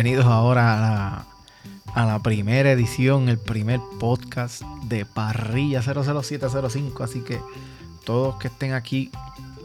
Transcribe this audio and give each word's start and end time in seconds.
bienvenidos 0.00 0.26
ahora 0.26 0.76
a 0.76 0.80
la, 0.80 1.26
a 1.92 2.06
la 2.06 2.22
primera 2.22 2.70
edición, 2.70 3.28
el 3.28 3.36
primer 3.36 3.80
podcast 3.98 4.62
de 4.84 5.04
Parrilla 5.04 5.82
00705. 5.82 7.02
Así 7.02 7.22
que 7.22 7.40
todos 8.04 8.36
que 8.36 8.46
estén 8.46 8.74
aquí 8.74 9.10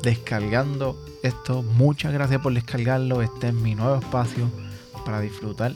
descargando 0.02 0.98
esto, 1.22 1.62
muchas 1.62 2.14
gracias 2.14 2.42
por 2.42 2.52
descargarlo. 2.52 3.22
Este 3.22 3.50
es 3.50 3.54
mi 3.54 3.76
nuevo 3.76 3.98
espacio 3.98 4.50
para 5.06 5.22
disfrutar 5.22 5.74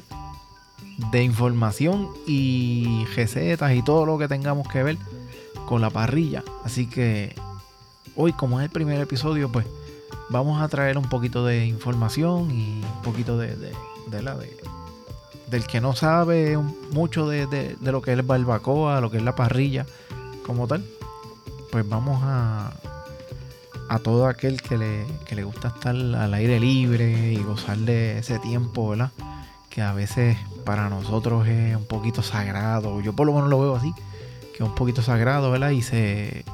de 1.11 1.23
información 1.23 2.09
y 2.25 3.05
recetas 3.15 3.75
y 3.75 3.83
todo 3.83 4.07
lo 4.07 4.17
que 4.17 4.27
tengamos 4.27 4.67
que 4.69 4.81
ver 4.81 4.97
con 5.67 5.81
la 5.81 5.91
parrilla. 5.91 6.43
Así 6.65 6.87
que 6.87 7.35
hoy, 8.15 8.33
como 8.33 8.60
es 8.60 8.65
el 8.65 8.71
primer 8.71 8.99
episodio, 8.99 9.51
pues 9.51 9.68
vamos 10.29 10.60
a 10.60 10.68
traer 10.68 10.97
un 10.97 11.07
poquito 11.07 11.46
de 11.46 11.68
información 11.68 12.49
y 12.49 12.82
un 12.82 13.01
poquito 13.04 13.37
de, 13.37 13.55
de, 13.55 13.71
la 14.11 14.36
de 14.36 14.57
del 15.47 15.66
que 15.66 15.82
no 15.82 15.96
sabe 15.96 16.57
mucho 16.92 17.28
de, 17.28 17.78
lo 17.82 18.02
que 18.02 18.11
es 18.11 18.20
el 18.20 18.25
barbacoa, 18.25 19.02
lo 19.02 19.10
que 19.10 19.18
es 19.18 19.24
la 19.24 19.36
parrilla 19.36 19.86
como 20.46 20.68
tal. 20.68 20.86
Pues 21.71 21.88
vamos 21.88 22.21
a, 22.24 22.71
a 23.89 24.00
todo 24.00 24.28
aquel 24.28 24.61
que 24.61 24.78
le, 24.78 25.06
que 25.25 25.36
le 25.36 25.43
gusta 25.43 25.70
estar 25.70 25.96
al 25.96 26.33
aire 26.33 26.60
libre 26.60 27.32
y 27.33 27.38
gozar 27.38 27.78
de 27.78 28.20
ese 28.20 28.39
tiempo, 28.39 28.89
¿verdad? 28.89 29.11
Que 29.70 29.82
a 29.82 29.93
veces 29.93 30.38
para 30.66 30.89
nosotros 30.89 31.47
es 31.47 31.75
un 31.75 31.86
poquito 31.86 32.22
sagrado. 32.22 33.02
Yo 33.02 33.14
por 33.14 33.28
lo 33.28 33.33
menos 33.33 33.50
lo 33.50 33.59
veo 33.59 33.75
así, 33.75 33.94
que 34.55 34.64
es 34.64 34.69
un 34.69 34.75
poquito 34.75 35.02
sagrado, 35.02 35.52
¿verdad? 35.52 35.69
Y 35.69 35.81
se 35.81 36.45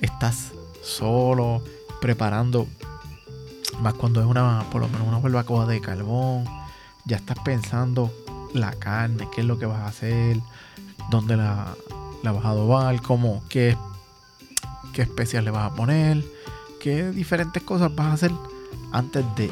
estás 0.00 0.52
solo 0.82 1.62
preparando 2.00 2.66
más 3.80 3.94
cuando 3.94 4.20
es 4.20 4.26
una, 4.26 4.64
por 4.70 4.80
lo 4.80 4.88
menos 4.88 5.06
una 5.06 5.18
barbacoa 5.18 5.66
de 5.66 5.80
carbón, 5.80 6.44
ya 7.08 7.16
estás 7.16 7.38
pensando 7.44 8.12
la 8.52 8.72
carne, 8.72 9.28
qué 9.34 9.40
es 9.40 9.46
lo 9.46 9.58
que 9.58 9.66
vas 9.66 9.80
a 9.80 9.86
hacer, 9.86 10.38
dónde 11.10 11.36
la, 11.36 11.74
la 12.22 12.32
vas 12.32 12.44
a 12.44 12.50
adobar, 12.50 13.00
cómo, 13.02 13.42
qué, 13.48 13.76
qué 14.92 15.02
especias 15.02 15.42
le 15.42 15.50
vas 15.50 15.72
a 15.72 15.74
poner, 15.74 16.22
qué 16.80 17.10
diferentes 17.10 17.62
cosas 17.62 17.94
vas 17.94 18.08
a 18.08 18.12
hacer 18.12 18.32
antes 18.92 19.24
de 19.36 19.50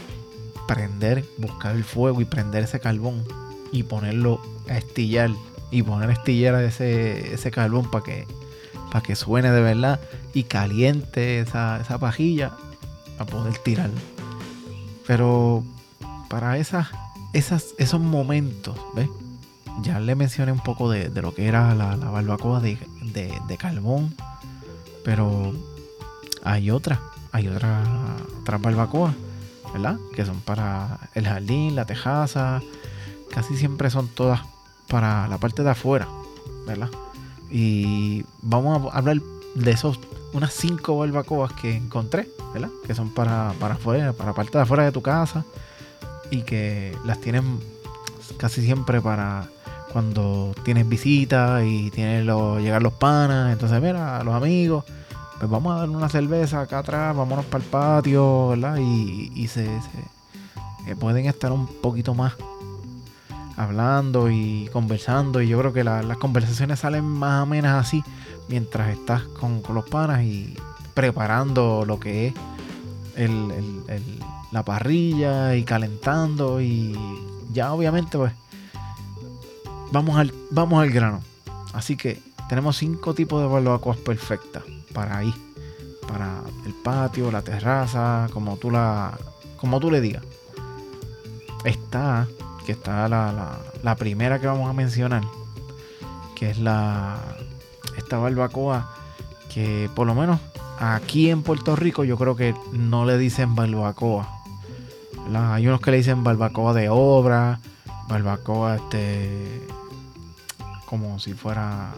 prender, 0.68 1.24
buscar 1.38 1.74
el 1.74 1.84
fuego 1.84 2.20
y 2.20 2.26
prender 2.26 2.62
ese 2.64 2.78
carbón 2.78 3.24
y 3.72 3.82
ponerlo 3.84 4.40
a 4.68 4.76
estillar 4.76 5.30
y 5.70 5.82
poner 5.82 6.10
estillera 6.10 6.62
ese, 6.62 7.32
ese 7.34 7.50
carbón 7.50 7.90
para 7.90 8.04
que, 8.04 8.26
para 8.92 9.00
que 9.00 9.16
suene 9.16 9.50
de 9.50 9.62
verdad 9.62 9.98
y 10.34 10.44
caliente 10.44 11.40
esa, 11.40 11.80
esa 11.80 11.98
pajilla 11.98 12.52
a 13.18 13.24
poder 13.24 13.56
tirar. 13.58 13.90
Pero 15.06 15.64
para 16.28 16.58
esas, 16.58 16.88
esas, 17.32 17.74
esos 17.78 18.00
momentos, 18.00 18.76
¿ves? 18.94 19.08
Ya 19.82 20.00
le 20.00 20.14
mencioné 20.14 20.52
un 20.52 20.60
poco 20.60 20.90
de, 20.90 21.10
lo 21.20 21.34
que 21.34 21.46
era 21.46 21.74
la, 21.74 21.96
barbacoa 21.96 22.60
de, 22.60 22.78
de, 23.02 23.56
carbón. 23.58 24.14
Pero 25.04 25.52
hay 26.42 26.70
otras, 26.70 26.98
hay 27.32 27.48
otras, 27.48 27.86
otras 28.40 28.60
barbacoas, 28.60 29.14
¿verdad? 29.72 29.98
Que 30.14 30.24
son 30.24 30.40
para 30.40 30.98
el 31.14 31.26
jardín, 31.26 31.76
la 31.76 31.84
tejaza. 31.84 32.62
Casi 33.30 33.56
siempre 33.56 33.90
son 33.90 34.08
todas 34.08 34.40
para 34.88 35.28
la 35.28 35.36
parte 35.36 35.62
de 35.62 35.70
afuera, 35.70 36.08
¿verdad? 36.66 36.88
Y 37.50 38.24
vamos 38.40 38.92
a 38.92 38.96
hablar 38.96 39.18
de 39.54 39.70
esos, 39.70 40.00
unas 40.32 40.54
cinco 40.54 40.98
barbacoas 40.98 41.52
que 41.52 41.76
encontré 41.76 42.28
que 42.86 42.94
son 42.94 43.10
para, 43.10 43.52
para 43.60 43.74
afuera, 43.74 44.12
para 44.12 44.32
parte 44.32 44.56
de 44.56 44.62
afuera 44.62 44.84
de 44.84 44.92
tu 44.92 45.02
casa 45.02 45.44
y 46.30 46.42
que 46.42 46.96
las 47.04 47.20
tienen 47.20 47.60
casi 48.38 48.62
siempre 48.62 49.00
para 49.00 49.48
cuando 49.92 50.54
tienes 50.64 50.88
visitas 50.88 51.62
y 51.64 51.90
tienes 51.90 52.24
los, 52.24 52.60
llegar 52.60 52.82
los 52.82 52.92
panas, 52.92 53.52
entonces 53.52 53.80
mira, 53.80 54.22
los 54.24 54.34
amigos, 54.34 54.84
pues 55.38 55.50
vamos 55.50 55.74
a 55.74 55.80
dar 55.80 55.90
una 55.90 56.08
cerveza 56.08 56.60
acá 56.60 56.80
atrás, 56.80 57.16
vámonos 57.16 57.44
para 57.46 57.64
el 57.64 57.70
patio, 57.70 58.48
¿verdad? 58.48 58.76
Y, 58.78 59.48
se, 59.48 59.64
eh, 59.66 60.96
pueden 60.98 61.26
estar 61.26 61.52
un 61.52 61.66
poquito 61.66 62.14
más 62.14 62.34
hablando 63.56 64.30
y 64.30 64.68
conversando 64.72 65.40
y 65.40 65.48
yo 65.48 65.58
creo 65.58 65.72
que 65.72 65.82
las 65.82 66.18
conversaciones 66.18 66.80
salen 66.80 67.04
más 67.04 67.42
o 67.42 67.46
menos 67.46 67.72
así 67.72 68.04
mientras 68.48 68.90
estás 68.90 69.22
con, 69.22 69.62
con 69.62 69.74
los 69.74 69.88
panas 69.88 70.22
y, 70.22 70.54
preparando 70.96 71.84
lo 71.86 72.00
que 72.00 72.28
es 72.28 72.34
la 74.52 74.64
parrilla 74.64 75.54
y 75.56 75.64
calentando 75.64 76.60
y 76.60 76.96
ya 77.52 77.72
obviamente 77.72 78.16
pues 78.18 78.32
vamos 79.92 80.18
al, 80.18 80.32
vamos 80.50 80.82
al 80.82 80.90
grano. 80.90 81.20
Así 81.72 81.96
que 81.96 82.22
tenemos 82.48 82.76
cinco 82.76 83.14
tipos 83.14 83.40
de 83.40 83.48
barbacoas 83.48 83.98
perfectas 83.98 84.62
para 84.92 85.18
ahí, 85.18 85.34
para 86.08 86.40
el 86.64 86.74
patio, 86.74 87.30
la 87.30 87.42
terraza, 87.42 88.28
como 88.32 88.56
tú 88.56 88.70
la, 88.70 89.18
como 89.58 89.80
tú 89.80 89.90
le 89.90 90.00
digas. 90.00 90.22
Está, 91.64 92.26
que 92.64 92.72
está 92.72 93.08
la, 93.08 93.58
la 93.82 93.96
primera 93.96 94.40
que 94.40 94.46
vamos 94.46 94.70
a 94.70 94.72
mencionar, 94.72 95.22
que 96.34 96.50
es 96.50 96.58
la, 96.58 97.18
esta 97.96 98.18
barbacoa 98.18 98.94
que 99.52 99.90
por 99.94 100.06
lo 100.06 100.14
menos 100.14 100.38
aquí 100.78 101.30
en 101.30 101.42
Puerto 101.42 101.76
Rico 101.76 102.04
yo 102.04 102.16
creo 102.18 102.36
que 102.36 102.54
no 102.72 103.06
le 103.06 103.18
dicen 103.18 103.54
barbacoa. 103.54 104.35
Hay 105.34 105.66
unos 105.66 105.80
que 105.80 105.90
le 105.90 105.96
dicen 105.98 106.24
barbacoa 106.24 106.72
de 106.72 106.88
obra, 106.88 107.60
barbacoa 108.08 108.76
este 108.76 109.66
como 110.86 111.18
si 111.18 111.34
fuera 111.34 111.92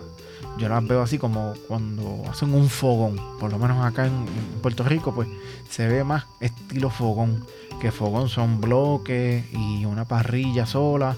yo 0.56 0.68
las 0.68 0.86
veo 0.86 1.02
así 1.02 1.18
como 1.18 1.52
cuando 1.68 2.22
hacen 2.30 2.54
un 2.54 2.68
fogón, 2.68 3.20
por 3.38 3.50
lo 3.50 3.58
menos 3.58 3.84
acá 3.84 4.06
en, 4.06 4.24
Puerto 4.62 4.82
Rico 4.82 5.14
pues 5.14 5.28
se 5.68 5.86
ve 5.86 6.04
más 6.04 6.24
estilo 6.40 6.90
fogón, 6.90 7.44
que 7.80 7.92
fogón 7.92 8.28
son 8.28 8.60
bloques 8.60 9.44
y 9.52 9.84
una 9.84 10.04
parrilla 10.04 10.66
sola, 10.66 11.16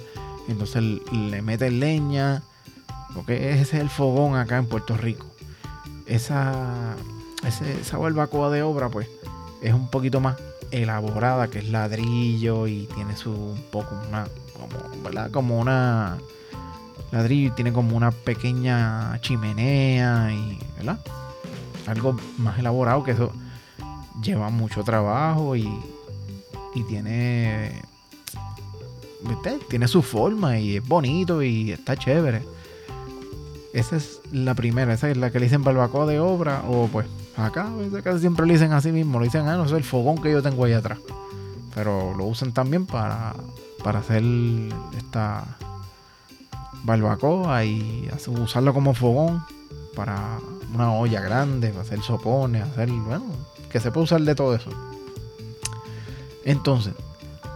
entonces 0.48 0.82
le 1.12 1.42
meten 1.42 1.80
leña, 1.80 2.42
porque 3.14 3.52
ese 3.52 3.62
es 3.62 3.74
el 3.74 3.88
fogón 3.88 4.36
acá 4.36 4.58
en 4.58 4.66
Puerto 4.66 4.96
Rico. 4.96 5.26
Esa 6.06 6.96
esa 7.46 7.96
barbacoa 7.96 8.50
de 8.50 8.62
obra, 8.62 8.88
pues, 8.90 9.08
es 9.62 9.72
un 9.72 9.88
poquito 9.88 10.20
más 10.20 10.36
elaborada, 10.70 11.48
que 11.48 11.58
es 11.58 11.68
ladrillo 11.68 12.66
y 12.66 12.88
tiene 12.94 13.16
su 13.16 13.30
un 13.32 13.62
poco 13.70 13.96
una, 14.08 14.26
como, 14.54 15.02
¿verdad? 15.02 15.30
Como 15.30 15.58
una 15.58 16.18
ladrillo 17.10 17.48
y 17.48 17.50
tiene 17.52 17.72
como 17.72 17.96
una 17.96 18.10
pequeña 18.10 19.20
chimenea 19.20 20.32
y, 20.32 20.58
¿verdad? 20.76 20.98
Algo 21.86 22.16
más 22.38 22.58
elaborado 22.58 23.02
que 23.02 23.12
eso 23.12 23.32
lleva 24.22 24.50
mucho 24.50 24.84
trabajo 24.84 25.56
y, 25.56 25.68
y 26.74 26.82
tiene, 26.84 27.82
¿viste? 29.22 29.58
Tiene 29.68 29.88
su 29.88 30.02
forma 30.02 30.58
y 30.58 30.76
es 30.76 30.86
bonito 30.86 31.42
y 31.42 31.72
está 31.72 31.96
chévere. 31.96 32.42
Esa 33.72 33.96
es 33.96 34.20
la 34.32 34.54
primera, 34.54 34.92
esa 34.92 35.10
es 35.10 35.16
la 35.16 35.30
que 35.30 35.38
le 35.38 35.46
dicen 35.46 35.62
barbacoa 35.62 36.06
de 36.06 36.18
obra 36.18 36.64
o 36.68 36.88
pues 36.88 37.06
Acá 37.36 37.70
casi 38.02 38.20
siempre 38.20 38.46
lo 38.46 38.52
dicen 38.52 38.72
así 38.72 38.92
mismo, 38.92 39.18
lo 39.18 39.24
dicen, 39.24 39.48
ah, 39.48 39.56
no 39.56 39.68
sé, 39.68 39.76
el 39.76 39.84
fogón 39.84 40.20
que 40.20 40.30
yo 40.32 40.42
tengo 40.42 40.64
ahí 40.64 40.72
atrás. 40.72 40.98
Pero 41.74 42.14
lo 42.16 42.24
usan 42.24 42.52
también 42.52 42.86
para, 42.86 43.34
para 43.82 44.00
hacer 44.00 44.22
esta 44.96 45.44
barbacoa 46.82 47.64
y 47.64 48.08
usarlo 48.26 48.74
como 48.74 48.94
fogón 48.94 49.44
para 49.94 50.38
una 50.74 50.92
olla 50.92 51.20
grande, 51.20 51.70
para 51.70 51.82
hacer 51.82 52.02
sopones, 52.02 52.62
hacer, 52.62 52.90
bueno, 52.90 53.26
que 53.70 53.80
se 53.80 53.90
puede 53.90 54.04
usar 54.04 54.22
de 54.22 54.34
todo 54.34 54.54
eso. 54.54 54.70
Entonces, 56.44 56.94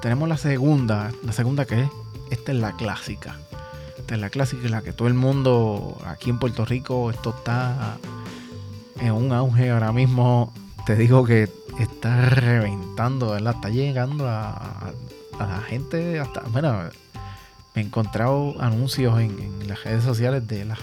tenemos 0.03 0.29
la 0.29 0.37
segunda, 0.37 1.11
la 1.23 1.33
segunda 1.33 1.65
que 1.65 1.83
es, 1.83 1.89
esta 2.31 2.53
es 2.53 2.59
la 2.59 2.77
clásica. 2.77 3.39
Esta 3.99 4.17
es 4.17 4.21
la 4.21 4.31
clásica, 4.31 4.69
la 4.69 4.83
que 4.83 4.93
todo 4.93 5.09
el 5.09 5.15
mundo 5.15 5.97
aquí 6.07 6.31
en 6.31 6.39
Puerto 6.39 6.65
Rico, 6.65 7.11
esto 7.11 7.31
está 7.31 7.97
en 9.01 9.13
un 9.13 9.33
auge 9.33 9.71
ahora 9.71 9.93
mismo. 9.93 10.53
Te 10.87 10.97
digo 10.97 11.25
que 11.25 11.49
está 11.79 12.29
reventando. 12.31 13.37
Está 13.37 13.69
llegando 13.71 14.29
a, 14.29 14.93
la 15.39 15.61
gente 15.63 16.21
hasta. 16.21 16.43
Bueno, 16.53 16.83
me 17.75 17.83
he 17.83 17.85
encontrado 17.85 18.55
anuncios 18.61 19.19
en, 19.21 19.67
las 19.69 19.83
redes 19.85 20.05
sociales 20.05 20.47
de 20.47 20.65
las, 20.65 20.79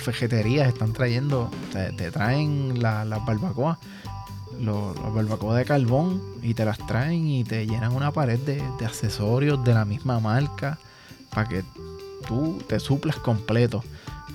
fejeterías. 0.00 0.68
Están 0.68 0.92
trayendo, 0.92 1.50
te, 1.72 2.10
traen 2.10 2.82
las 2.82 3.06
la 3.06 3.18
barbacoas, 3.18 3.78
los, 4.60 4.94
barbacoas 5.14 5.58
de 5.58 5.64
carbón 5.64 6.22
y 6.42 6.54
te 6.54 6.64
las 6.64 6.78
traen 6.86 7.26
y 7.26 7.44
te 7.44 7.66
llenan 7.66 7.94
una 7.94 8.12
pared 8.12 8.38
de, 8.38 8.62
de 8.78 8.86
accesorios 8.86 9.62
de 9.64 9.74
la 9.74 9.84
misma 9.84 10.20
marca 10.20 10.78
para 11.30 11.48
que 11.48 11.64
tú 12.26 12.58
te 12.68 12.80
suplas 12.80 13.16
completo 13.16 13.82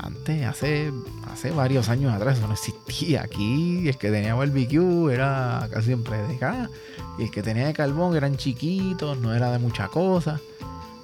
antes, 0.01 0.45
hace, 0.45 0.91
hace 1.31 1.51
varios 1.51 1.87
años 1.89 2.13
atrás, 2.13 2.37
eso 2.37 2.47
no 2.47 2.53
existía. 2.53 3.21
Aquí 3.21 3.87
el 3.87 3.97
que 3.97 4.09
tenía 4.09 4.33
barbecue 4.33 5.13
era 5.13 5.67
casi 5.71 5.87
siempre 5.87 6.17
de 6.17 6.35
acá. 6.35 6.69
Y 7.19 7.23
el 7.23 7.31
que 7.31 7.43
tenía 7.43 7.67
de 7.67 7.73
carbón 7.73 8.15
eran 8.15 8.35
chiquitos, 8.35 9.17
no 9.19 9.35
era 9.35 9.51
de 9.51 9.59
mucha 9.59 9.87
cosa. 9.87 10.39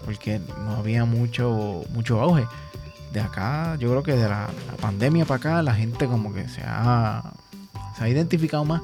porque 0.04 0.40
no 0.40 0.78
había 0.78 1.06
mucho, 1.06 1.84
mucho 1.94 2.20
auge. 2.22 2.48
De 3.14 3.22
acá, 3.22 3.76
yo 3.80 3.90
creo 3.90 4.04
que 4.04 4.14
de 4.14 4.28
la, 4.28 4.50
pandemia 4.82 5.26
para 5.26 5.38
acá, 5.38 5.62
la 5.62 5.76
gente 5.76 6.08
como 6.08 6.34
que 6.34 6.48
se 6.50 6.62
ha, 6.66 7.34
se 7.98 8.04
ha 8.04 8.10
identificado 8.10 8.66
más, 8.66 8.82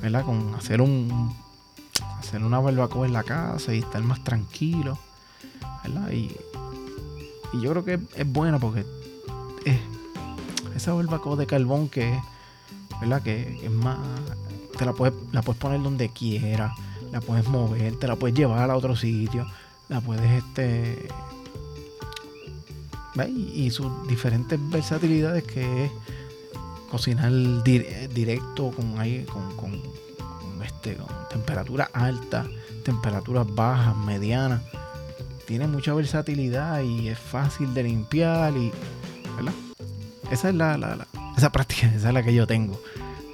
¿verdad? 0.00 0.24
Con 0.24 0.54
hacer 0.54 0.80
un 0.80 1.34
hacer 2.18 2.42
una 2.42 2.58
barbacoa 2.58 3.06
en 3.06 3.12
la 3.12 3.22
casa 3.22 3.74
y 3.74 3.78
estar 3.78 4.02
más 4.02 4.22
tranquilo, 4.22 4.98
¿verdad? 5.84 6.10
Y, 6.10 6.34
y 7.52 7.60
yo 7.60 7.70
creo 7.70 7.84
que 7.84 7.98
es 8.14 8.32
bueno 8.32 8.58
porque 8.60 8.84
es 9.70 9.80
esa 10.76 10.92
barbacoa 10.92 11.36
de 11.36 11.46
carbón 11.46 11.88
que 11.88 12.18
¿verdad? 13.00 13.22
Que 13.22 13.60
es 13.64 13.70
más, 13.70 13.98
te 14.76 14.84
la 14.84 14.92
puedes, 14.92 15.14
la 15.32 15.42
puedes 15.42 15.60
poner 15.60 15.82
donde 15.82 16.08
quieras, 16.10 16.72
la 17.12 17.20
puedes 17.20 17.46
mover, 17.48 17.96
te 17.96 18.06
la 18.06 18.16
puedes 18.16 18.36
llevar 18.36 18.70
a 18.70 18.76
otro 18.76 18.96
sitio, 18.96 19.46
la 19.88 20.00
puedes 20.00 20.30
este 20.30 21.08
y, 23.26 23.70
sus 23.70 24.06
diferentes 24.06 24.60
versatilidades 24.70 25.42
que 25.42 25.86
es 25.86 25.92
cocinar 26.88 27.32
directo 27.64 28.70
con 28.70 29.00
aire, 29.00 29.24
con, 29.24 29.56
con, 29.56 29.82
este, 30.64 30.94
con 30.94 31.08
temperatura 31.28 31.90
alta, 31.92 32.46
temperaturas 32.84 33.46
bajas, 33.52 33.96
medianas. 33.96 34.62
Tiene 35.46 35.66
mucha 35.66 35.94
versatilidad 35.94 36.82
y 36.82 37.08
es 37.08 37.18
fácil 37.18 37.74
de 37.74 37.84
limpiar 37.84 38.56
y. 38.56 38.70
Esa 40.30 40.50
es 40.50 40.54
la, 40.54 41.06
esa 41.36 41.50
práctica, 41.50 41.86
esa 41.94 42.08
es 42.08 42.14
la 42.14 42.22
que 42.22 42.34
yo 42.34 42.46
tengo. 42.46 42.80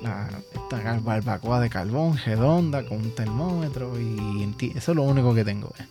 La, 0.03 0.29
esta 0.53 1.01
barbacoa 1.01 1.61
de 1.61 1.71
carbón 1.71 2.19
redonda 2.25 2.85
con 2.87 2.99
un 2.99 3.15
termómetro 3.15 3.99
y 3.99 4.55
eso 4.75 4.93
es 4.93 4.97
lo 4.97 5.03
único 5.03 5.35
que 5.35 5.45
tengo. 5.45 5.73
Eh. 5.79 5.87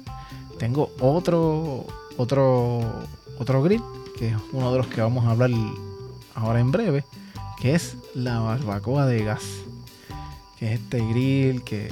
Tengo 0.60 0.92
otro, 1.00 1.86
otro, 2.18 2.82
otro 3.40 3.64
grill, 3.64 3.82
que 4.18 4.30
es 4.30 4.38
uno 4.52 4.72
de 4.72 4.78
los 4.78 4.88
que 4.88 5.02
vamos 5.02 5.26
a 5.26 5.32
hablar 5.32 5.50
ahora 6.36 6.60
en 6.60 6.72
breve, 6.72 7.04
que 7.60 7.76
es 7.76 7.98
la 8.14 8.40
barbacoa 8.40 9.06
de 9.06 9.24
gas. 9.24 9.44
Que 10.58 10.74
es 10.74 10.80
este 10.80 11.06
grill 11.06 11.64
que 11.64 11.90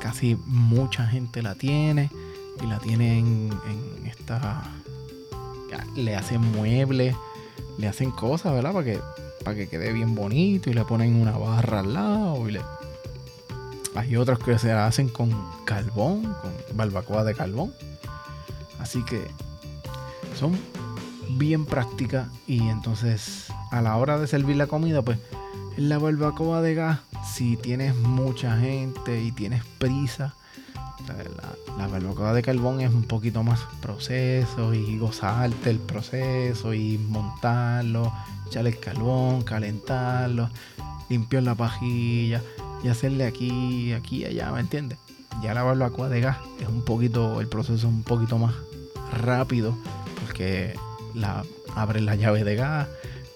casi 0.00 0.36
mucha 0.46 1.06
gente 1.06 1.42
la 1.42 1.54
tiene 1.56 2.10
y 2.62 2.66
la 2.66 2.78
tiene 2.78 3.18
en, 3.18 3.50
en 3.68 4.06
esta... 4.06 4.62
Le 5.98 6.16
hacen 6.16 6.40
muebles, 6.40 7.14
le 7.76 7.88
hacen 7.88 8.10
cosas, 8.10 8.52
¿verdad? 8.52 8.72
Para 8.72 8.84
que, 8.84 9.00
para 9.44 9.56
que 9.56 9.68
quede 9.68 9.92
bien 9.92 10.14
bonito 10.14 10.70
y 10.70 10.74
le 10.74 10.84
ponen 10.84 11.20
una 11.20 11.36
barra 11.36 11.80
al 11.80 11.94
lado 11.94 12.48
y 12.48 12.52
le 12.52 12.60
hay 13.94 14.16
otros 14.16 14.38
que 14.38 14.58
se 14.60 14.70
hacen 14.70 15.08
con 15.08 15.30
carbón, 15.64 16.22
con 16.22 16.52
barbacoa 16.74 17.24
de 17.24 17.34
carbón. 17.34 17.74
Así 18.78 19.04
que 19.04 19.26
son 20.38 20.56
bien 21.30 21.66
prácticas 21.66 22.28
y 22.46 22.68
entonces 22.68 23.46
a 23.72 23.82
la 23.82 23.96
hora 23.96 24.18
de 24.18 24.28
servir 24.28 24.56
la 24.56 24.68
comida, 24.68 25.02
pues 25.02 25.18
en 25.76 25.88
la 25.88 25.98
barbacoa 25.98 26.62
de 26.62 26.74
gas, 26.74 27.00
si 27.34 27.56
tienes 27.56 27.94
mucha 27.96 28.56
gente 28.58 29.20
y 29.20 29.32
tienes 29.32 29.64
prisa, 29.78 30.34
la, 31.08 31.88
la, 31.88 32.32
de 32.32 32.42
carbón 32.42 32.80
es 32.80 32.92
un 32.92 33.04
poquito 33.04 33.42
más 33.42 33.60
proceso 33.80 34.74
y 34.74 34.98
gozarte 34.98 35.70
el 35.70 35.78
proceso 35.78 36.74
y 36.74 36.98
montarlo, 36.98 38.12
echarle 38.46 38.70
el 38.70 38.78
carbón, 38.78 39.42
calentarlo, 39.42 40.50
limpiar 41.08 41.42
la 41.42 41.54
pajilla 41.54 42.42
y 42.82 42.88
hacerle 42.88 43.26
aquí, 43.26 43.92
aquí 43.92 44.18
y 44.18 44.24
allá, 44.26 44.52
¿me 44.52 44.60
entiendes? 44.60 44.98
Ya 45.42 45.54
la 45.54 45.62
barbacoa 45.62 46.08
de 46.08 46.20
gas 46.20 46.38
es 46.60 46.68
un 46.68 46.84
poquito, 46.84 47.40
el 47.40 47.48
proceso 47.48 47.74
es 47.74 47.84
un 47.84 48.02
poquito 48.02 48.38
más 48.38 48.54
rápido 49.22 49.76
porque 50.24 50.74
la, 51.14 51.44
abre 51.74 52.00
la 52.00 52.14
llave 52.16 52.44
de 52.44 52.56
gas, 52.56 52.88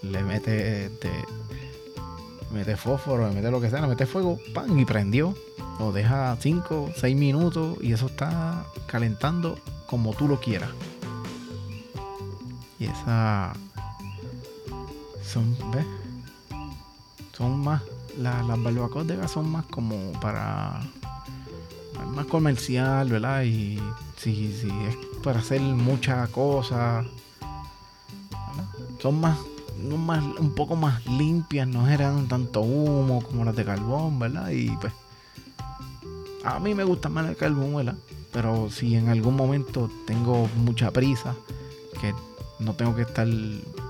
le 0.02 0.22
mete, 0.22 0.86
este, 0.86 1.10
mete 2.52 2.76
fósforo, 2.76 3.28
le 3.28 3.34
mete 3.34 3.50
lo 3.50 3.60
que 3.60 3.70
sea, 3.70 3.80
le 3.80 3.88
mete 3.88 4.06
fuego, 4.06 4.38
pan 4.54 4.78
y 4.78 4.84
prendió. 4.84 5.34
Lo 5.78 5.92
deja 5.92 6.36
5, 6.38 6.92
6 6.96 7.16
minutos 7.16 7.78
y 7.80 7.92
eso 7.92 8.06
está 8.06 8.64
calentando 8.86 9.58
como 9.86 10.14
tú 10.14 10.28
lo 10.28 10.40
quieras. 10.40 10.70
Y 12.78 12.86
esa 12.86 13.52
son, 15.24 15.56
¿ves? 15.72 15.86
Son 17.32 17.60
más 17.60 17.82
las 18.18 18.46
barbacoas 18.46 19.06
de 19.06 19.16
gas 19.16 19.30
son 19.30 19.50
más 19.50 19.64
como 19.66 20.12
para 20.20 20.80
más 22.14 22.26
comercial, 22.26 23.08
¿verdad? 23.08 23.42
Y 23.44 23.78
si, 24.16 24.52
si 24.52 24.68
es 24.68 24.96
para 25.22 25.40
hacer 25.40 25.60
muchas 25.60 26.28
cosas, 26.30 27.06
son 29.00 29.20
más, 29.20 29.38
más, 29.78 30.22
un 30.38 30.54
poco 30.54 30.76
más 30.76 31.04
limpias, 31.06 31.66
no 31.66 31.84
generan 31.84 32.28
tanto 32.28 32.60
humo 32.60 33.22
como 33.22 33.44
las 33.44 33.56
de 33.56 33.64
carbón, 33.64 34.18
¿verdad? 34.18 34.50
Y 34.50 34.70
pues 34.76 34.92
a 36.44 36.58
mí 36.58 36.74
me 36.74 36.84
gusta 36.84 37.08
más 37.08 37.28
el 37.28 37.36
carbón. 37.36 37.98
Pero 38.32 38.70
si 38.70 38.94
en 38.96 39.08
algún 39.08 39.36
momento 39.36 39.90
tengo 40.06 40.48
mucha 40.56 40.90
prisa, 40.90 41.34
que 42.00 42.14
no 42.58 42.74
tengo 42.74 42.94
que 42.96 43.02
estar 43.02 43.28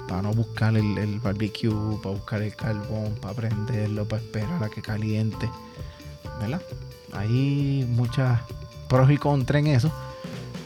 para 0.09 0.23
no 0.23 0.33
buscar 0.33 0.77
el, 0.77 1.21
barbecue, 1.21 1.71
para 2.03 2.15
buscar 2.15 2.43
el 2.43 2.55
carbón, 2.57 3.15
para 3.21 3.35
prenderlo, 3.35 4.05
para 4.07 4.23
esperar 4.23 4.65
a 4.65 4.69
que 4.69 4.83
caliente. 4.83 5.49
¿Verdad? 6.41 6.61
Hay 7.13 7.87
muchas 7.89 8.41
pros 8.89 9.11
y 9.11 9.17
contras 9.17 9.61
en 9.61 9.69
eso. 9.69 9.93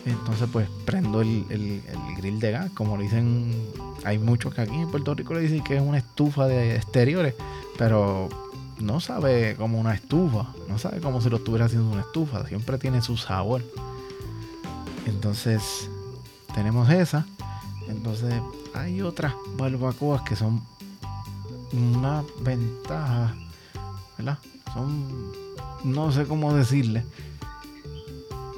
Entonces, 0.06 0.48
pues 0.52 0.68
prendo 0.84 1.20
el, 1.20 1.82
grill 2.16 2.40
de 2.40 2.52
gas. 2.52 2.70
Como 2.72 2.96
lo 2.96 3.02
dicen, 3.02 3.52
hay 4.04 4.18
muchos 4.18 4.54
que 4.54 4.62
aquí 4.62 4.76
en 4.76 4.90
Puerto 4.90 5.14
Rico 5.14 5.34
le 5.34 5.40
dicen 5.40 5.62
que 5.62 5.76
es 5.76 5.82
una 5.82 5.98
estufa 5.98 6.46
de 6.46 6.76
exteriores, 6.76 7.34
pero 7.76 8.28
no 8.78 9.00
sabe 9.00 9.56
como 9.56 9.80
una 9.80 9.94
estufa. 9.94 10.46
No 10.68 10.78
sabe 10.78 11.00
como 11.00 11.20
si 11.20 11.30
lo 11.30 11.36
estuviera 11.36 11.66
haciendo 11.66 11.90
una 11.90 12.02
estufa. 12.02 12.46
Siempre 12.46 12.78
tiene 12.78 13.02
su 13.02 13.16
sabor. 13.16 13.62
Entonces, 15.06 15.88
tenemos 16.54 16.88
esa. 16.90 17.26
Entonces, 17.88 18.34
hay 18.74 19.02
otras 19.02 19.34
barbacoas 19.56 20.22
que 20.22 20.36
son 20.36 20.62
una 21.72 22.22
ventaja, 22.40 23.34
¿verdad? 24.18 24.38
Son, 24.72 25.32
no 25.84 26.12
sé 26.12 26.26
cómo 26.26 26.54
decirle, 26.54 27.04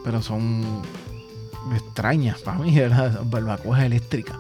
pero 0.05 0.23
son 0.23 0.83
extrañas 1.75 2.41
para 2.41 2.59
mí, 2.59 2.75
¿verdad? 2.75 3.23
Barbacoas 3.25 3.83
eléctricas. 3.83 4.37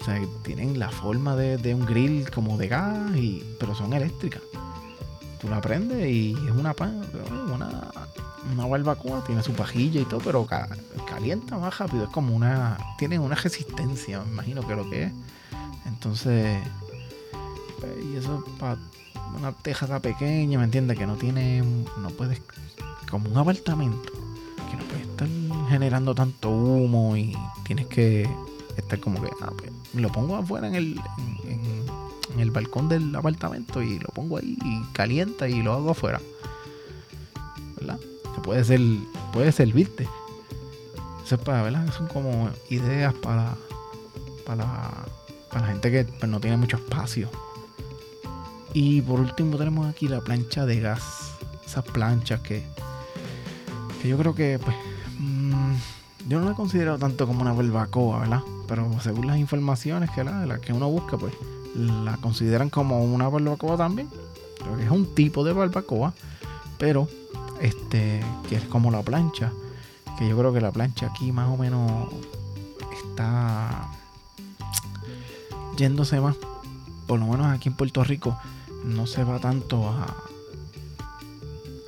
O 0.00 0.04
sea, 0.04 0.20
tienen 0.42 0.78
la 0.78 0.90
forma 0.90 1.36
de, 1.36 1.74
un 1.74 1.84
grill 1.84 2.30
como 2.30 2.56
de 2.56 2.68
gas, 2.68 3.16
y, 3.16 3.44
pero 3.58 3.74
son 3.74 3.92
eléctricas. 3.92 4.42
Tú 5.40 5.48
la 5.48 5.60
prendes 5.60 6.06
y 6.06 6.32
es 6.32 6.50
una, 6.50 6.74
una, 7.54 7.90
una 8.52 8.66
barbacoa, 8.66 9.24
tiene 9.24 9.42
su 9.42 9.52
pajilla 9.52 10.00
y 10.00 10.04
todo, 10.04 10.20
pero 10.20 10.46
calienta 11.08 11.56
más 11.58 11.78
rápido. 11.78 12.04
Es 12.04 12.10
como 12.10 12.34
una. 12.34 12.76
Tiene 12.98 13.18
una 13.18 13.34
resistencia, 13.34 14.22
me 14.22 14.32
imagino 14.32 14.66
que 14.66 14.76
lo 14.76 14.88
que 14.90 15.04
es. 15.04 15.12
Entonces. 15.86 16.62
Pues, 17.80 17.92
y 18.04 18.16
eso 18.16 18.44
para 18.58 18.76
una 19.38 19.52
tejada 19.52 20.00
pequeña, 20.00 20.58
¿me 20.58 20.64
entiendes? 20.64 20.98
Que 20.98 21.06
no 21.06 21.16
tiene. 21.16 21.62
No 21.98 22.10
puedes. 22.10 22.42
Como 23.10 23.30
un 23.30 23.38
apartamento. 23.38 24.12
Que 24.70 24.76
no 24.76 24.84
puede 24.84 25.02
estar 25.02 25.28
generando 25.68 26.14
tanto 26.14 26.50
humo 26.50 27.16
y 27.16 27.36
tienes 27.64 27.86
que 27.86 28.28
estar 28.76 29.00
como 29.00 29.22
que. 29.22 29.30
Ah, 29.40 29.52
pues, 29.56 29.72
lo 29.94 30.12
pongo 30.12 30.36
afuera 30.36 30.68
en 30.68 30.74
el. 30.74 31.00
El 32.40 32.50
balcón 32.50 32.88
del 32.88 33.14
apartamento 33.14 33.82
y 33.82 33.98
lo 33.98 34.08
pongo 34.08 34.38
ahí 34.38 34.56
y 34.64 34.82
calienta 34.92 35.48
y 35.48 35.62
lo 35.62 35.72
hago 35.72 35.90
afuera. 35.90 36.20
¿Verdad? 37.76 37.98
puede 38.42 38.64
ser, 38.64 38.80
puede 39.32 39.52
servirte. 39.52 40.08
Eso 41.24 41.34
es 41.36 41.40
para, 41.42 41.62
¿verdad? 41.62 41.92
Son 41.92 42.08
como 42.08 42.50
ideas 42.68 43.14
para, 43.14 43.54
para, 44.44 44.90
para 45.48 45.60
la 45.62 45.66
gente 45.68 45.90
que 45.90 46.04
pues, 46.04 46.30
no 46.30 46.40
tiene 46.40 46.56
mucho 46.56 46.76
espacio. 46.76 47.28
Y 48.72 49.02
por 49.02 49.20
último 49.20 49.56
tenemos 49.56 49.86
aquí 49.86 50.08
la 50.08 50.20
plancha 50.20 50.66
de 50.66 50.80
gas. 50.80 51.32
Esas 51.64 51.84
planchas 51.84 52.40
que, 52.40 52.64
que 54.02 54.08
yo 54.08 54.18
creo 54.18 54.34
que 54.34 54.58
pues 54.58 54.74
mm, 55.18 55.74
yo 56.28 56.40
no 56.40 56.48
la 56.48 56.54
considero 56.54 56.98
tanto 56.98 57.26
como 57.26 57.42
una 57.42 57.52
barbacoa, 57.52 58.20
¿verdad? 58.20 58.42
Pero 58.66 58.90
según 59.00 59.26
las 59.26 59.38
informaciones 59.38 60.10
que, 60.10 60.24
la, 60.24 60.58
que 60.60 60.72
uno 60.72 60.88
busca, 60.88 61.16
pues 61.16 61.32
la 61.74 62.16
consideran 62.18 62.70
como 62.70 63.04
una 63.04 63.28
barbacoa 63.28 63.76
también. 63.76 64.08
Creo 64.58 64.76
que 64.76 64.84
es 64.84 64.90
un 64.90 65.14
tipo 65.14 65.44
de 65.44 65.52
barbacoa, 65.52 66.12
pero 66.78 67.08
este, 67.60 68.22
que 68.48 68.56
es 68.56 68.64
como 68.64 68.90
la 68.90 69.02
plancha, 69.02 69.52
que 70.18 70.28
yo 70.28 70.36
creo 70.36 70.52
que 70.52 70.60
la 70.60 70.72
plancha 70.72 71.06
aquí 71.06 71.32
más 71.32 71.48
o 71.48 71.56
menos 71.56 72.08
está 72.92 73.88
yéndose 75.76 76.20
más, 76.20 76.36
por 77.06 77.18
lo 77.18 77.26
menos 77.26 77.46
aquí 77.46 77.68
en 77.68 77.76
Puerto 77.76 78.04
Rico, 78.04 78.38
no 78.84 79.06
se 79.06 79.24
va 79.24 79.38
tanto 79.38 79.88
a, 79.88 80.16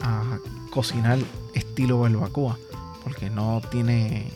a 0.00 0.38
cocinar 0.70 1.18
estilo 1.54 2.00
barbacoa, 2.00 2.58
porque 3.04 3.30
no 3.30 3.60
tiene 3.70 4.30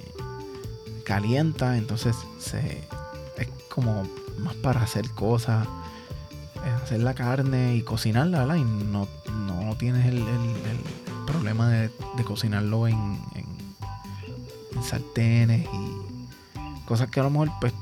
calienta, 1.04 1.78
entonces 1.78 2.16
se, 2.38 2.86
es 3.38 3.48
como 3.68 4.04
más 4.38 4.54
para 4.56 4.82
hacer 4.82 5.10
cosas, 5.10 5.66
hacer 6.82 7.00
la 7.00 7.14
carne 7.14 7.76
y 7.76 7.82
cocinarla, 7.82 8.40
¿verdad? 8.40 8.56
Y 8.56 8.64
no, 8.64 9.08
no 9.46 9.76
tienes 9.76 10.06
el, 10.06 10.24
problema 11.26 11.68
de, 11.70 11.90
cocinarlo 12.24 12.86
en, 12.86 13.18
en, 13.34 13.46
sartenes 14.82 15.66
y 15.66 16.84
cosas 16.84 17.10
que 17.10 17.18
a 17.20 17.24
lo 17.24 17.30
mejor, 17.30 17.50
pues, 17.60 17.72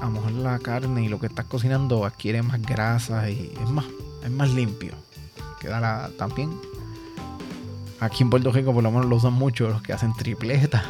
a 0.00 0.06
lo 0.06 0.12
mejor 0.12 0.32
la 0.32 0.58
carne 0.58 1.04
y 1.04 1.08
lo 1.08 1.20
que 1.20 1.26
estás 1.26 1.44
cocinando 1.44 2.04
adquiere 2.04 2.42
más 2.42 2.60
grasa 2.60 3.30
y 3.30 3.52
es 3.62 3.70
más, 3.70 3.84
es 4.24 4.30
más 4.30 4.50
limpio. 4.50 4.94
Queda 5.60 6.10
también. 6.18 6.50
Aquí 8.00 8.24
en 8.24 8.30
Puerto 8.30 8.50
Rico 8.50 8.74
por 8.74 8.82
lo 8.82 8.90
menos 8.90 9.06
lo 9.06 9.16
usan 9.16 9.34
mucho 9.34 9.68
los 9.68 9.80
que 9.82 9.92
hacen 9.92 10.12
tripletas 10.14 10.82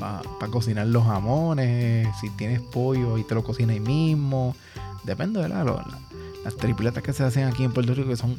para 0.00 0.50
cocinar 0.50 0.86
los 0.86 1.04
jamones, 1.04 2.08
si 2.20 2.30
tienes 2.30 2.60
pollo 2.60 3.18
y 3.18 3.24
te 3.24 3.34
lo 3.34 3.44
cocinas 3.44 3.74
ahí 3.74 3.80
mismo. 3.80 4.56
Depende, 5.04 5.40
de 5.40 5.48
la, 5.48 5.64
las 6.44 6.56
tripletas 6.56 7.02
que 7.02 7.12
se 7.12 7.22
hacen 7.22 7.44
aquí 7.44 7.64
en 7.64 7.72
Puerto 7.72 7.94
Rico 7.94 8.08
que 8.08 8.16
son 8.16 8.38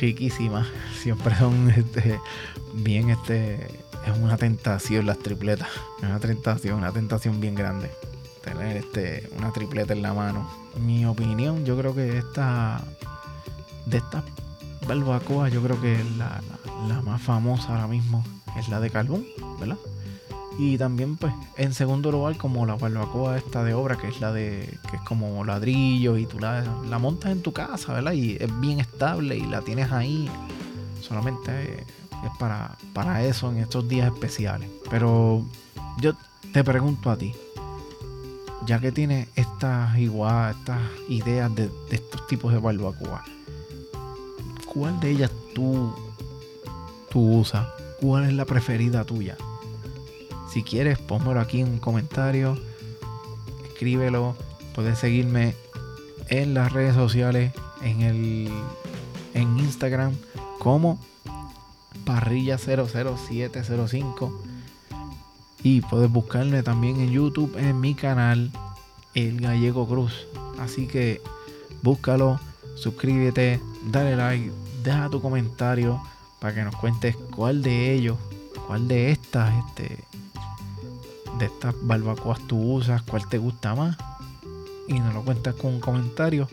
riquísimas. 0.00 0.66
Siempre 1.00 1.34
son 1.36 1.70
este, 1.70 2.20
bien, 2.74 3.10
este, 3.10 3.54
es 4.06 4.18
una 4.20 4.36
tentación 4.36 5.06
las 5.06 5.18
tripletas. 5.18 5.68
Es 5.98 6.04
una 6.04 6.20
tentación, 6.20 6.78
una 6.78 6.92
tentación 6.92 7.40
bien 7.40 7.54
grande. 7.54 7.90
Tener 8.42 8.76
este, 8.76 9.28
una 9.36 9.52
tripleta 9.52 9.92
en 9.92 10.02
la 10.02 10.12
mano. 10.12 10.50
Mi 10.80 11.06
opinión, 11.06 11.64
yo 11.64 11.76
creo 11.78 11.94
que 11.94 12.18
esta, 12.18 12.82
de 13.86 13.98
estas 13.98 14.24
barbacoas, 14.86 15.52
yo 15.52 15.62
creo 15.62 15.80
que 15.80 16.02
la, 16.16 16.40
la 16.88 17.00
más 17.02 17.20
famosa 17.20 17.68
ahora 17.68 17.86
mismo 17.86 18.24
es 18.56 18.68
la 18.68 18.80
de 18.80 18.90
carbón, 18.90 19.24
¿verdad? 19.60 19.76
Y 20.58 20.76
también, 20.76 21.16
pues, 21.16 21.32
en 21.56 21.72
segundo 21.72 22.10
lugar, 22.10 22.36
como 22.36 22.66
la 22.66 22.74
barbacoa 22.74 23.38
esta 23.38 23.62
de 23.62 23.74
obra, 23.74 23.96
que 23.96 24.08
es 24.08 24.20
la 24.20 24.32
de, 24.32 24.76
que 24.90 24.96
es 24.96 25.02
como 25.02 25.44
ladrillos 25.44 26.18
y 26.18 26.26
tú 26.26 26.40
la, 26.40 26.64
la 26.90 26.98
montas 26.98 27.30
en 27.30 27.42
tu 27.42 27.52
casa, 27.52 27.92
¿verdad? 27.92 28.12
Y 28.12 28.36
es 28.40 28.60
bien 28.60 28.80
estable 28.80 29.36
y 29.36 29.46
la 29.46 29.62
tienes 29.62 29.92
ahí. 29.92 30.28
Solamente 31.00 31.86
es 32.24 32.38
para, 32.40 32.76
para 32.92 33.22
eso 33.22 33.52
en 33.52 33.58
estos 33.58 33.88
días 33.88 34.12
especiales. 34.12 34.68
Pero 34.90 35.44
yo 36.00 36.14
te 36.52 36.64
pregunto 36.64 37.10
a 37.10 37.16
ti, 37.16 37.32
ya 38.66 38.80
que 38.80 38.90
tienes 38.90 39.28
estas 39.36 39.96
igual, 39.96 40.56
estas 40.58 40.80
ideas 41.08 41.54
de, 41.54 41.68
de 41.68 41.96
estos 41.96 42.26
tipos 42.26 42.52
de 42.52 42.58
barbacoa, 42.58 43.24
¿cuál 44.66 44.98
de 44.98 45.10
ellas 45.10 45.30
tú, 45.54 45.94
tú 47.10 47.38
usas? 47.38 47.64
¿Cuál 48.00 48.24
es 48.24 48.32
la 48.32 48.44
preferida 48.44 49.04
tuya? 49.04 49.36
Si 50.58 50.64
quieres, 50.64 50.98
pónmelo 50.98 51.38
aquí 51.38 51.60
en 51.60 51.68
un 51.68 51.78
comentario. 51.78 52.58
Escríbelo. 53.68 54.34
Puedes 54.74 54.98
seguirme 54.98 55.54
en 56.26 56.52
las 56.52 56.72
redes 56.72 56.96
sociales, 56.96 57.52
en 57.80 58.02
el 58.02 58.50
en 59.34 59.56
Instagram 59.56 60.16
como 60.58 60.98
parrilla00705 62.04 64.32
y 65.62 65.80
puedes 65.82 66.10
buscarme 66.10 66.64
también 66.64 66.98
en 66.98 67.12
YouTube 67.12 67.56
en 67.56 67.78
mi 67.78 67.94
canal 67.94 68.50
El 69.14 69.40
Gallego 69.40 69.86
Cruz. 69.86 70.26
Así 70.58 70.88
que 70.88 71.20
búscalo, 71.84 72.40
suscríbete, 72.74 73.60
dale 73.92 74.16
like, 74.16 74.50
deja 74.82 75.08
tu 75.08 75.22
comentario 75.22 76.02
para 76.40 76.52
que 76.52 76.64
nos 76.64 76.74
cuentes 76.74 77.14
cuál 77.30 77.62
de 77.62 77.94
ellos, 77.94 78.18
cuál 78.66 78.88
de 78.88 79.12
estas 79.12 79.52
este, 79.68 80.08
de 81.38 81.46
estas 81.46 81.74
barbacoas 81.82 82.40
tú 82.46 82.58
usas, 82.74 83.02
cuál 83.02 83.28
te 83.28 83.38
gusta 83.38 83.74
más. 83.74 83.96
Y 84.86 84.98
nos 84.98 85.14
lo 85.14 85.22
cuentas 85.22 85.54
con 85.54 85.74
un 85.74 85.80
comentario. 85.80 86.48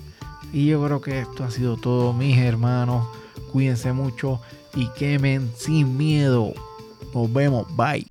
Y 0.53 0.67
yo 0.67 0.83
creo 0.83 1.01
que 1.01 1.19
esto 1.19 1.43
ha 1.43 1.51
sido 1.51 1.77
todo, 1.77 2.13
mis 2.13 2.37
hermanos. 2.37 3.07
Cuídense 3.51 3.93
mucho 3.93 4.41
y 4.75 4.87
quemen 4.89 5.51
sin 5.57 5.97
miedo. 5.97 6.53
Nos 7.13 7.31
vemos. 7.31 7.67
Bye. 7.75 8.07